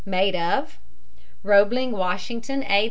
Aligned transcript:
maid 0.05 0.35
of. 0.35 0.79
ROEBLING, 1.43 1.91
WASHINGTON 1.91 2.63
A. 2.63 2.79